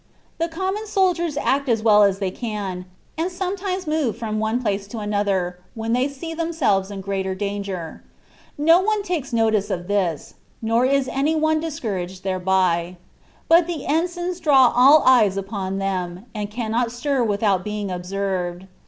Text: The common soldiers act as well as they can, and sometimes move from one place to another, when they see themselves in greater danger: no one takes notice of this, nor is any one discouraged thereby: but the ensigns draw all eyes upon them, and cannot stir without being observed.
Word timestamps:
The 0.39 0.47
common 0.47 0.87
soldiers 0.87 1.37
act 1.37 1.69
as 1.69 1.83
well 1.83 2.01
as 2.01 2.17
they 2.17 2.31
can, 2.31 2.85
and 3.19 3.31
sometimes 3.31 3.85
move 3.85 4.17
from 4.17 4.39
one 4.39 4.59
place 4.59 4.87
to 4.87 4.97
another, 4.97 5.59
when 5.75 5.93
they 5.93 6.07
see 6.07 6.33
themselves 6.33 6.89
in 6.89 7.01
greater 7.01 7.35
danger: 7.35 8.01
no 8.57 8.79
one 8.79 9.03
takes 9.03 9.31
notice 9.31 9.69
of 9.69 9.87
this, 9.87 10.33
nor 10.59 10.87
is 10.87 11.07
any 11.07 11.35
one 11.35 11.59
discouraged 11.59 12.23
thereby: 12.23 12.97
but 13.47 13.67
the 13.67 13.85
ensigns 13.85 14.39
draw 14.39 14.73
all 14.75 15.03
eyes 15.05 15.37
upon 15.37 15.77
them, 15.77 16.25
and 16.33 16.49
cannot 16.49 16.91
stir 16.91 17.23
without 17.23 17.63
being 17.63 17.91
observed. 17.91 18.65